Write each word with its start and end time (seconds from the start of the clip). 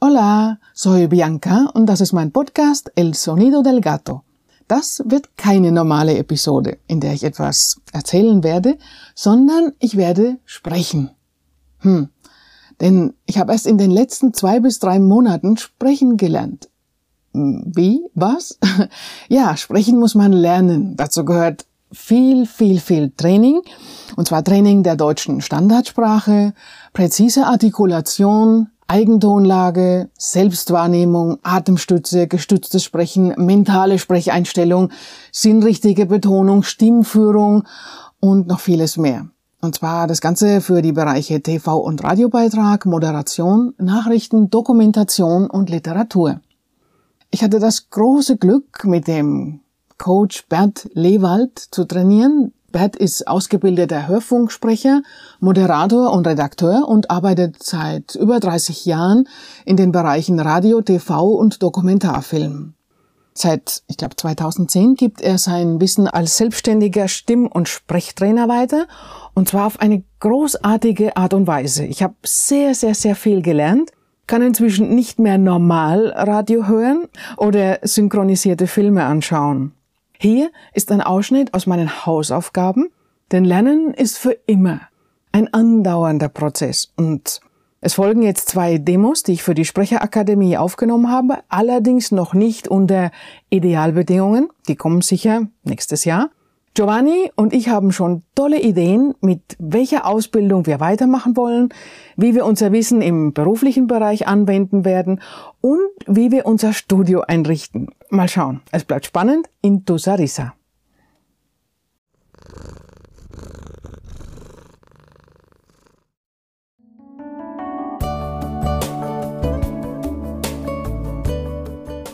Hola, 0.00 0.60
soy 0.74 1.08
Bianca 1.08 1.70
und 1.74 1.86
das 1.86 2.00
ist 2.00 2.12
mein 2.12 2.30
Podcast 2.30 2.92
El 2.94 3.14
Sonido 3.14 3.64
del 3.64 3.80
Gato. 3.80 4.22
Das 4.68 5.02
wird 5.04 5.36
keine 5.36 5.72
normale 5.72 6.16
Episode, 6.18 6.78
in 6.86 7.00
der 7.00 7.14
ich 7.14 7.24
etwas 7.24 7.80
erzählen 7.92 8.44
werde, 8.44 8.78
sondern 9.16 9.72
ich 9.80 9.96
werde 9.96 10.38
sprechen. 10.44 11.10
Hm, 11.78 12.10
denn 12.80 13.14
ich 13.26 13.38
habe 13.38 13.50
erst 13.50 13.66
in 13.66 13.76
den 13.76 13.90
letzten 13.90 14.32
zwei 14.32 14.60
bis 14.60 14.78
drei 14.78 15.00
Monaten 15.00 15.56
sprechen 15.56 16.16
gelernt. 16.16 16.68
Hm, 17.34 17.64
wie? 17.66 18.00
Was? 18.14 18.56
ja, 19.28 19.56
sprechen 19.56 19.98
muss 19.98 20.14
man 20.14 20.32
lernen. 20.32 20.96
Dazu 20.96 21.24
gehört 21.24 21.66
viel, 21.90 22.46
viel, 22.46 22.78
viel 22.78 23.10
Training. 23.16 23.62
Und 24.14 24.28
zwar 24.28 24.44
Training 24.44 24.84
der 24.84 24.94
deutschen 24.94 25.40
Standardsprache, 25.40 26.54
präzise 26.92 27.46
Artikulation, 27.46 28.68
Eigentonlage, 28.88 30.08
Selbstwahrnehmung, 30.18 31.38
Atemstütze, 31.42 32.26
gestütztes 32.26 32.82
Sprechen, 32.82 33.34
mentale 33.36 33.98
Sprecheinstellung, 33.98 34.90
sinnrichtige 35.30 36.06
Betonung, 36.06 36.62
Stimmführung 36.62 37.64
und 38.18 38.48
noch 38.48 38.60
vieles 38.60 38.96
mehr. 38.96 39.28
Und 39.60 39.74
zwar 39.74 40.06
das 40.06 40.22
Ganze 40.22 40.62
für 40.62 40.80
die 40.80 40.92
Bereiche 40.92 41.40
TV- 41.40 41.82
und 41.82 42.02
Radiobeitrag, 42.02 42.86
Moderation, 42.86 43.74
Nachrichten, 43.76 44.48
Dokumentation 44.48 45.50
und 45.50 45.68
Literatur. 45.68 46.40
Ich 47.30 47.42
hatte 47.42 47.58
das 47.58 47.90
große 47.90 48.38
Glück, 48.38 48.84
mit 48.84 49.06
dem 49.06 49.60
Coach 49.98 50.46
Bert 50.48 50.88
Lewald 50.94 51.58
zu 51.58 51.84
trainieren, 51.84 52.52
Bert 52.70 52.96
ist 52.96 53.26
ausgebildeter 53.26 54.08
Hörfunksprecher, 54.08 55.02
Moderator 55.40 56.12
und 56.12 56.26
Redakteur 56.26 56.86
und 56.86 57.10
arbeitet 57.10 57.62
seit 57.62 58.14
über 58.14 58.40
30 58.40 58.84
Jahren 58.84 59.26
in 59.64 59.78
den 59.78 59.90
Bereichen 59.90 60.38
Radio, 60.38 60.82
TV 60.82 61.28
und 61.28 61.62
Dokumentarfilm. 61.62 62.74
Seit, 63.32 63.82
ich 63.86 63.96
glaube, 63.96 64.16
2010 64.16 64.96
gibt 64.96 65.20
er 65.22 65.38
sein 65.38 65.80
Wissen 65.80 66.08
als 66.08 66.36
selbstständiger 66.36 67.08
Stimm- 67.08 67.46
und 67.46 67.68
Sprechtrainer 67.68 68.48
weiter 68.48 68.86
und 69.32 69.48
zwar 69.48 69.66
auf 69.66 69.80
eine 69.80 70.02
großartige 70.20 71.16
Art 71.16 71.32
und 71.32 71.46
Weise. 71.46 71.84
Ich 71.84 72.02
habe 72.02 72.16
sehr, 72.24 72.74
sehr, 72.74 72.94
sehr 72.94 73.14
viel 73.14 73.40
gelernt, 73.40 73.92
kann 74.26 74.42
inzwischen 74.42 74.94
nicht 74.94 75.18
mehr 75.18 75.38
normal 75.38 76.12
Radio 76.14 76.66
hören 76.66 77.06
oder 77.36 77.78
synchronisierte 77.82 78.66
Filme 78.66 79.04
anschauen. 79.04 79.72
Hier 80.20 80.50
ist 80.74 80.90
ein 80.90 81.00
Ausschnitt 81.00 81.54
aus 81.54 81.66
meinen 81.66 82.04
Hausaufgaben, 82.04 82.90
denn 83.30 83.44
Lernen 83.44 83.94
ist 83.94 84.18
für 84.18 84.36
immer 84.46 84.80
ein 85.30 85.52
andauernder 85.54 86.28
Prozess 86.28 86.92
und 86.96 87.40
es 87.80 87.94
folgen 87.94 88.22
jetzt 88.22 88.48
zwei 88.48 88.78
Demos, 88.78 89.22
die 89.22 89.34
ich 89.34 89.44
für 89.44 89.54
die 89.54 89.64
Sprecherakademie 89.64 90.56
aufgenommen 90.56 91.08
habe, 91.08 91.38
allerdings 91.48 92.10
noch 92.10 92.34
nicht 92.34 92.66
unter 92.66 93.12
Idealbedingungen, 93.50 94.48
die 94.66 94.74
kommen 94.74 95.00
sicher 95.00 95.46
nächstes 95.62 96.04
Jahr. 96.04 96.30
Giovanni 96.74 97.30
und 97.34 97.52
ich 97.52 97.68
haben 97.68 97.92
schon 97.92 98.22
tolle 98.34 98.60
Ideen, 98.60 99.14
mit 99.20 99.56
welcher 99.58 100.06
Ausbildung 100.06 100.66
wir 100.66 100.80
weitermachen 100.80 101.36
wollen, 101.36 101.70
wie 102.16 102.34
wir 102.34 102.44
unser 102.44 102.72
Wissen 102.72 103.02
im 103.02 103.32
beruflichen 103.32 103.86
Bereich 103.86 104.28
anwenden 104.28 104.84
werden 104.84 105.20
und 105.60 105.90
wie 106.06 106.30
wir 106.30 106.46
unser 106.46 106.72
Studio 106.72 107.22
einrichten. 107.22 107.88
Mal 108.10 108.28
schauen. 108.28 108.60
Es 108.70 108.84
bleibt 108.84 109.06
spannend 109.06 109.48
in 109.60 109.84
Tusarisa. 109.84 110.54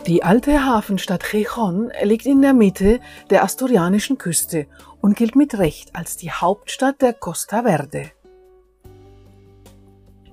Die 0.07 0.21
alte 0.21 0.63
Hafenstadt 0.63 1.23
Gijón 1.23 1.89
liegt 2.03 2.27
in 2.27 2.43
der 2.43 2.53
Mitte 2.53 2.99
der 3.31 3.43
asturianischen 3.43 4.19
Küste 4.19 4.67
und 5.01 5.17
gilt 5.17 5.35
mit 5.35 5.57
Recht 5.57 5.95
als 5.95 6.15
die 6.15 6.29
Hauptstadt 6.29 7.01
der 7.01 7.13
Costa 7.13 7.63
Verde. 7.63 8.11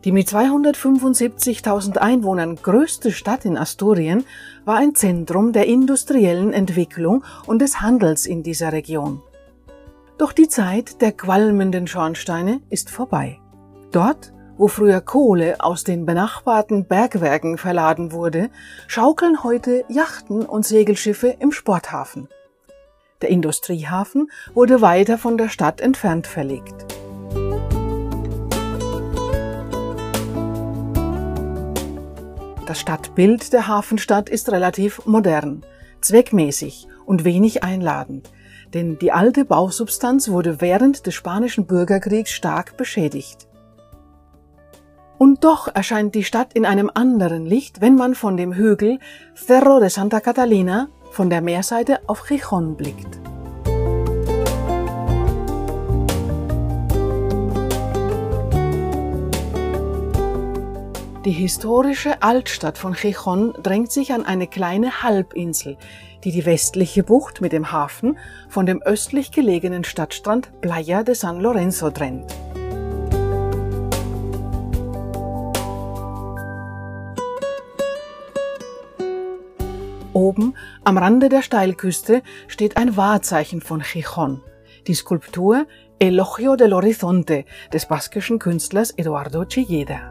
Die 0.05 0.13
mit 0.13 0.29
275.000 0.29 1.97
Einwohnern 1.97 2.57
größte 2.57 3.13
Stadt 3.13 3.47
in 3.47 3.57
Asturien 3.57 4.25
war 4.67 4.77
ein 4.77 4.95
Zentrum 4.95 5.55
der 5.55 5.67
industriellen 5.67 6.53
Entwicklung 6.53 7.25
und 7.47 7.63
des 7.63 7.81
Handels 7.81 8.27
in 8.27 8.43
dieser 8.43 8.73
Region. 8.73 9.23
Doch 10.19 10.33
die 10.33 10.49
Zeit 10.49 11.01
der 11.01 11.13
qualmenden 11.13 11.87
Schornsteine 11.87 12.61
ist 12.69 12.91
vorbei. 12.91 13.41
Dort 13.91 14.35
wo 14.63 14.69
früher 14.69 15.01
Kohle 15.01 15.57
aus 15.59 15.83
den 15.83 16.07
benachbarten 16.07 16.85
Bergwerken 16.85 17.59
verladen 17.59 18.13
wurde, 18.13 18.49
schaukeln 18.87 19.43
heute 19.43 19.85
Yachten 19.89 20.47
und 20.47 20.65
Segelschiffe 20.65 21.35
im 21.41 21.51
Sporthafen. 21.51 22.29
Der 23.23 23.31
Industriehafen 23.31 24.31
wurde 24.55 24.81
weiter 24.81 25.19
von 25.19 25.37
der 25.37 25.49
Stadt 25.49 25.81
entfernt 25.81 26.29
verlegt. 26.29 26.87
Das 32.65 32.79
Stadtbild 32.79 33.53
der 33.53 33.67
Hafenstadt 33.67 34.29
ist 34.29 34.53
relativ 34.53 35.05
modern, 35.07 35.65
zweckmäßig 36.03 36.87
und 37.05 37.25
wenig 37.25 37.65
einladend, 37.65 38.31
denn 38.75 38.97
die 39.01 39.11
alte 39.11 39.45
Bausubstanz 39.45 40.29
wurde 40.29 40.61
während 40.61 41.05
des 41.09 41.15
Spanischen 41.15 41.67
Bürgerkriegs 41.67 42.31
stark 42.31 42.77
beschädigt. 42.77 43.49
Und 45.19 45.45
doch 45.45 45.69
erscheint 45.69 46.15
die 46.15 46.25
Stadt 46.25 46.53
in 46.55 46.67
einem 46.67 46.91
anderen 46.93 47.47
Licht, 47.47 47.81
wenn 47.81 47.95
man 47.95 48.15
von 48.15 48.37
dem 48.37 48.53
Hügel 48.53 48.99
Cerro 49.35 49.79
de 49.79 49.89
Santa 49.89 50.21
Catalina 50.21 50.89
von 51.11 51.31
der 51.31 51.43
Meerseite 51.43 52.01
auf 52.07 52.25
Gijón 52.25 52.75
blickt. 52.75 53.21
Die 61.25 61.31
historische 61.31 62.21
Altstadt 62.21 62.79
von 62.79 62.95
Gijón 62.95 63.53
drängt 63.63 63.93
sich 63.93 64.13
an 64.13 64.27
eine 64.27 64.49
kleine 64.49 65.05
Halbinsel, 65.05 65.77
die 66.25 66.33
die 66.33 66.45
westliche 66.45 67.05
Bucht 67.05 67.41
mit 67.41 67.53
dem 67.53 67.71
Hafen 67.71 68.19
von 68.49 68.67
dem 68.67 68.83
östlich 68.83 69.31
gelegenen 69.31 69.85
Stadtstrand 69.85 70.51
Playa 70.61 71.05
de 71.05 71.15
San 71.15 71.41
Lorenzo 71.41 71.91
trennt. 71.91 72.35
Oben 80.13 80.55
am 80.85 80.99
Rande 80.99 81.29
der 81.29 81.43
Steilküste 81.43 82.23
steht 82.47 82.77
ein 82.77 82.97
Wahrzeichen 82.97 83.63
von 83.63 83.83
Gijón, 83.83 84.41
die 84.87 84.95
Skulptur 84.95 85.67
Elogio 85.99 86.57
del 86.57 86.75
Horizonte 86.75 87.45
des 87.73 87.87
baskischen 87.87 88.39
Künstlers 88.39 88.91
Eduardo 88.91 89.45
Chilleda. 89.47 90.11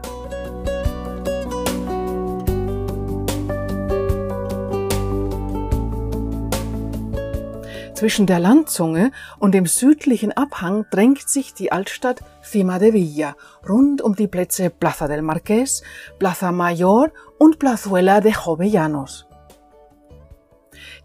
Zwischen 7.94 8.26
der 8.26 8.40
Landzunge 8.40 9.12
und 9.38 9.54
dem 9.54 9.66
südlichen 9.66 10.32
Abhang 10.32 10.86
drängt 10.90 11.28
sich 11.28 11.54
die 11.54 11.70
Altstadt 11.70 12.24
Cima 12.42 12.80
de 12.80 12.92
Villa 12.92 13.36
rund 13.68 14.02
um 14.02 14.16
die 14.16 14.26
Plätze 14.26 14.70
Plaza 14.70 15.06
del 15.06 15.20
Marqués, 15.20 15.84
Plaza 16.18 16.50
Mayor 16.50 17.12
und 17.38 17.60
Plazuela 17.60 18.20
de 18.20 18.32
Jovellanos. 18.32 19.26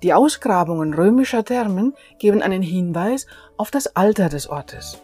Die 0.04 0.14
Ausgrabungen 0.14 0.94
römischer 0.94 1.44
Thermen 1.44 1.96
geben 2.20 2.42
einen 2.44 2.62
Hinweis 2.62 3.26
auf 3.58 3.72
das 3.72 3.96
Alter 3.96 4.30
des 4.30 4.48
Ortes. 4.48 5.02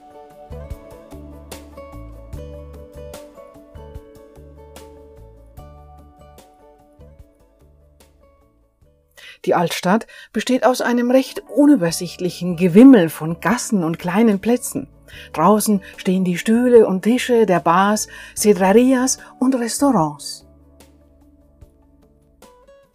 Die 9.45 9.55
Altstadt 9.55 10.07
besteht 10.31 10.65
aus 10.65 10.79
einem 10.79 11.11
recht 11.11 11.43
unübersichtlichen 11.49 12.55
Gewimmel 12.55 13.09
von 13.09 13.41
Gassen 13.41 13.83
und 13.83 13.99
kleinen 13.99 14.39
Plätzen. 14.39 14.87
Draußen 15.33 15.81
stehen 15.97 16.23
die 16.23 16.37
Stühle 16.37 16.87
und 16.87 17.01
Tische 17.01 17.45
der 17.45 17.59
Bars, 17.59 18.07
Cedrarias 18.35 19.17
und 19.39 19.55
Restaurants. 19.55 20.42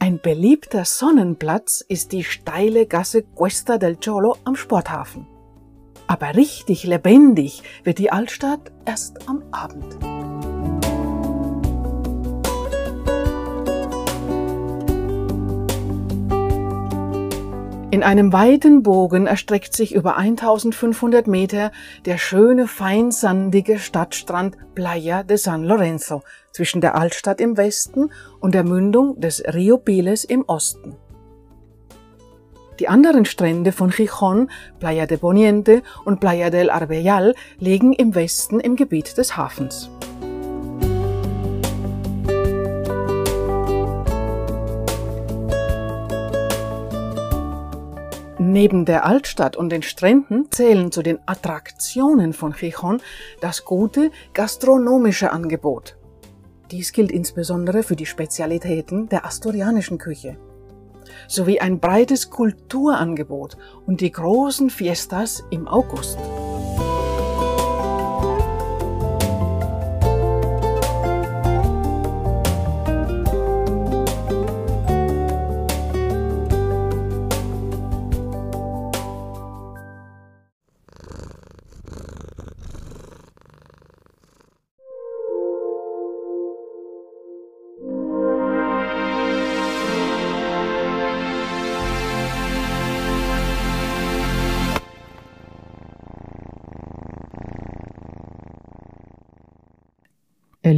Ein 0.08 0.20
beliebter 0.20 0.86
Sonnenplatz 0.86 1.84
ist 1.86 2.12
die 2.12 2.24
steile 2.24 2.86
Gasse 2.86 3.22
Cuesta 3.22 3.76
del 3.76 3.98
Cholo 4.02 4.38
am 4.44 4.56
Sporthafen. 4.56 5.26
Aber 6.06 6.34
richtig 6.34 6.84
lebendig 6.84 7.62
wird 7.84 7.98
die 7.98 8.10
Altstadt 8.10 8.72
erst 8.86 9.28
am 9.28 9.42
Abend. 9.52 9.98
In 17.90 18.02
einem 18.02 18.34
weiten 18.34 18.82
Bogen 18.82 19.26
erstreckt 19.26 19.74
sich 19.74 19.94
über 19.94 20.18
1500 20.18 21.26
Meter 21.26 21.72
der 22.04 22.18
schöne 22.18 22.68
feinsandige 22.68 23.78
Stadtstrand 23.78 24.58
Playa 24.74 25.22
de 25.22 25.38
San 25.38 25.64
Lorenzo 25.64 26.22
zwischen 26.52 26.82
der 26.82 26.96
Altstadt 26.96 27.40
im 27.40 27.56
Westen 27.56 28.10
und 28.40 28.54
der 28.54 28.62
Mündung 28.62 29.18
des 29.18 29.42
Rio 29.54 29.78
Piles 29.78 30.24
im 30.24 30.44
Osten. 30.46 30.96
Die 32.78 32.88
anderen 32.88 33.24
Strände 33.24 33.72
von 33.72 33.90
Chichon, 33.90 34.50
Playa 34.80 35.06
de 35.06 35.16
Poniente 35.16 35.82
und 36.04 36.20
Playa 36.20 36.50
del 36.50 36.68
Arbeyal 36.68 37.34
liegen 37.58 37.94
im 37.94 38.14
Westen 38.14 38.60
im 38.60 38.76
Gebiet 38.76 39.16
des 39.16 39.38
Hafens. 39.38 39.90
Neben 48.50 48.86
der 48.86 49.04
Altstadt 49.04 49.56
und 49.56 49.68
den 49.68 49.82
Stränden 49.82 50.50
zählen 50.50 50.90
zu 50.90 51.02
den 51.02 51.18
Attraktionen 51.26 52.32
von 52.32 52.54
Chichon 52.54 53.02
das 53.42 53.66
gute 53.66 54.10
gastronomische 54.32 55.32
Angebot. 55.32 55.98
Dies 56.70 56.92
gilt 56.92 57.12
insbesondere 57.12 57.82
für 57.82 57.94
die 57.94 58.06
Spezialitäten 58.06 59.10
der 59.10 59.26
asturianischen 59.26 59.98
Küche 59.98 60.38
sowie 61.26 61.60
ein 61.60 61.78
breites 61.78 62.30
Kulturangebot 62.30 63.58
und 63.86 64.00
die 64.00 64.12
großen 64.12 64.70
Fiestas 64.70 65.44
im 65.50 65.68
August. 65.68 66.18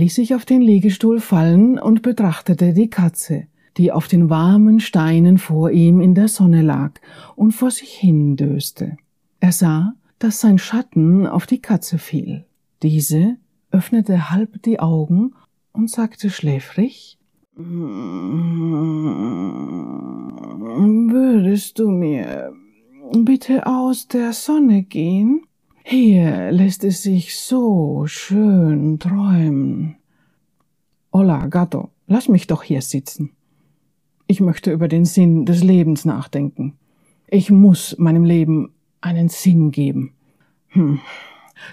Ließ 0.00 0.14
sich 0.14 0.34
auf 0.34 0.44
den 0.46 0.62
Liegestuhl 0.62 1.20
fallen 1.20 1.78
und 1.78 2.00
betrachtete 2.00 2.72
die 2.72 2.88
Katze, 2.88 3.46
die 3.76 3.92
auf 3.92 4.08
den 4.08 4.30
warmen 4.30 4.80
Steinen 4.80 5.36
vor 5.36 5.70
ihm 5.70 6.00
in 6.00 6.14
der 6.14 6.28
Sonne 6.28 6.62
lag 6.62 6.94
und 7.36 7.52
vor 7.52 7.70
sich 7.70 7.90
hin 7.90 8.34
döste. 8.34 8.96
Er 9.40 9.52
sah, 9.52 9.92
dass 10.18 10.40
sein 10.40 10.56
Schatten 10.58 11.26
auf 11.26 11.46
die 11.46 11.60
Katze 11.60 11.98
fiel. 11.98 12.46
Diese 12.82 13.36
öffnete 13.70 14.30
halb 14.30 14.62
die 14.62 14.80
Augen 14.80 15.34
und 15.72 15.90
sagte 15.90 16.30
schläfrig 16.30 17.18
Würdest 21.12 21.78
du 21.78 21.90
mir 21.90 22.54
bitte 23.18 23.66
aus 23.66 24.08
der 24.08 24.32
Sonne 24.32 24.82
gehen? 24.82 25.42
Hier 25.92 26.52
lässt 26.52 26.84
es 26.84 27.02
sich 27.02 27.34
so 27.34 28.06
schön 28.06 29.00
träumen. 29.00 29.96
Hola, 31.12 31.48
Gatto, 31.48 31.90
lass 32.06 32.28
mich 32.28 32.46
doch 32.46 32.62
hier 32.62 32.80
sitzen. 32.80 33.32
Ich 34.28 34.40
möchte 34.40 34.70
über 34.70 34.86
den 34.86 35.04
Sinn 35.04 35.46
des 35.46 35.64
Lebens 35.64 36.04
nachdenken. 36.04 36.78
Ich 37.26 37.50
muss 37.50 37.98
meinem 37.98 38.22
Leben 38.22 38.72
einen 39.00 39.28
Sinn 39.28 39.72
geben. 39.72 40.14
Hm. 40.68 41.00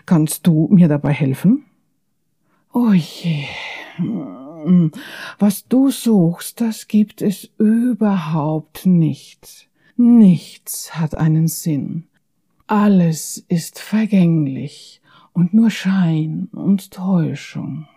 Kannst 0.08 0.48
du 0.48 0.68
mir 0.72 0.88
dabei 0.88 1.14
helfen? 1.14 1.66
Oh 2.74 2.94
je. 2.94 3.44
Hm. 3.98 4.94
Was 5.38 5.68
du 5.68 5.92
suchst, 5.92 6.60
das 6.60 6.88
gibt 6.88 7.22
es 7.22 7.52
überhaupt 7.60 8.88
nicht. 8.88 9.70
Nichts 9.96 10.96
hat 10.96 11.14
einen 11.14 11.48
Sinn. 11.48 12.08
Alles 12.70 13.46
ist 13.48 13.80
vergänglich 13.80 15.02
und 15.32 15.54
nur 15.54 15.70
Schein 15.70 16.50
und 16.52 16.92
Täuschung. 16.92 17.88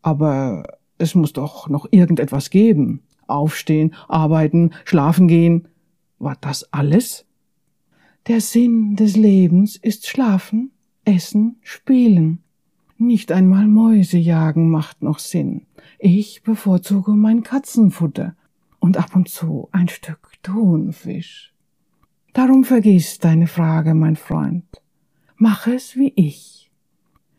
Aber 0.00 0.78
es 0.96 1.14
muss 1.14 1.34
doch 1.34 1.68
noch 1.68 1.86
irgendetwas 1.90 2.48
geben. 2.48 3.02
Aufstehen, 3.26 3.94
arbeiten, 4.08 4.70
schlafen 4.86 5.28
gehen. 5.28 5.68
War 6.18 6.38
das 6.40 6.72
alles? 6.72 7.26
Der 8.26 8.40
Sinn 8.40 8.96
des 8.96 9.16
Lebens 9.16 9.76
ist 9.76 10.06
Schlafen, 10.06 10.70
Essen, 11.04 11.56
Spielen. 11.60 12.42
Nicht 12.96 13.32
einmal 13.32 13.66
Mäuse 13.66 14.16
jagen 14.16 14.70
macht 14.70 15.02
noch 15.02 15.18
Sinn. 15.18 15.66
Ich 15.98 16.42
bevorzuge 16.42 17.12
mein 17.12 17.42
Katzenfutter 17.42 18.34
und 18.78 18.96
ab 18.96 19.14
und 19.14 19.28
zu 19.28 19.68
ein 19.72 19.88
Stück 19.88 20.30
Thunfisch. 20.42 21.51
Darum 22.32 22.64
vergiss 22.64 23.18
deine 23.18 23.46
Frage, 23.46 23.94
mein 23.94 24.16
Freund. 24.16 24.64
Mach 25.36 25.66
es 25.66 25.96
wie 25.96 26.12
ich. 26.16 26.70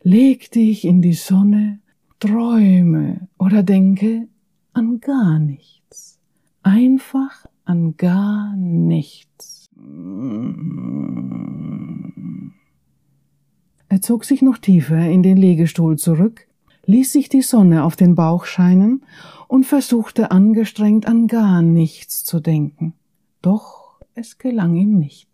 Leg 0.02 0.50
dich 0.52 0.84
in 0.84 1.02
die 1.02 1.14
Sonne, 1.14 1.80
träume 2.20 3.28
oder 3.38 3.62
denke 3.62 4.28
an 4.72 5.00
gar 5.00 5.38
nichts. 5.38 6.20
Einfach 6.62 7.46
an 7.64 7.96
gar 7.96 8.54
nichts. 8.56 9.68
Er 13.88 14.00
zog 14.00 14.24
sich 14.24 14.42
noch 14.42 14.58
tiefer 14.58 15.08
in 15.08 15.22
den 15.22 15.36
Liegestuhl 15.36 15.98
zurück, 15.98 16.46
ließ 16.86 17.12
sich 17.12 17.28
die 17.28 17.42
Sonne 17.42 17.84
auf 17.84 17.96
den 17.96 18.14
Bauch 18.14 18.44
scheinen 18.44 19.04
und 19.48 19.64
versuchte 19.64 20.30
angestrengt 20.30 21.06
an 21.06 21.26
gar 21.26 21.62
nichts 21.62 22.24
zu 22.24 22.40
denken. 22.40 22.94
Doch 23.42 23.83
es 24.14 24.38
gelang 24.38 24.76
ihm 24.76 24.98
nicht. 24.98 25.33